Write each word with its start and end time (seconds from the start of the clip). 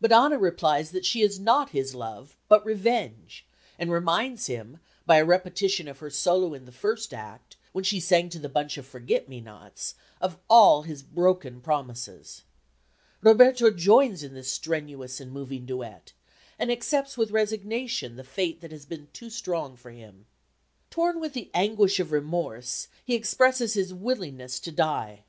but 0.00 0.10
Anna 0.10 0.38
replies 0.38 0.90
that 0.92 1.04
she 1.04 1.20
is 1.20 1.38
not 1.38 1.68
his 1.68 1.94
love 1.94 2.34
but 2.48 2.64
revenge, 2.64 3.44
and 3.78 3.92
reminds 3.92 4.46
him, 4.46 4.80
by 5.04 5.18
a 5.18 5.24
repetition 5.26 5.86
of 5.86 5.98
her 5.98 6.08
solo 6.08 6.54
in 6.54 6.64
the 6.64 6.72
first 6.72 7.12
act, 7.12 7.58
when 7.72 7.84
she 7.84 8.00
sang 8.00 8.30
to 8.30 8.38
the 8.38 8.48
bunch 8.48 8.78
of 8.78 8.86
forget 8.86 9.28
me 9.28 9.38
nots, 9.38 9.94
of 10.18 10.38
all 10.48 10.80
his 10.84 11.02
broken 11.02 11.60
promises. 11.60 12.42
Roberto 13.20 13.70
joins 13.70 14.22
in 14.22 14.32
this 14.32 14.50
strenuous 14.50 15.20
and 15.20 15.30
moving 15.30 15.66
duet, 15.66 16.14
and 16.58 16.72
accepts 16.72 17.18
with 17.18 17.30
resignation 17.30 18.16
the 18.16 18.24
fate 18.24 18.62
that 18.62 18.72
has 18.72 18.86
been 18.86 19.08
too 19.12 19.28
strong 19.28 19.76
for 19.76 19.90
him. 19.90 20.24
Torn 20.88 21.20
with 21.20 21.34
the 21.34 21.50
anguish 21.52 22.00
of 22.00 22.12
remorse 22.12 22.88
he 23.04 23.14
expresses 23.14 23.74
his 23.74 23.92
willingness 23.92 24.58
to 24.60 24.72
die. 24.72 25.24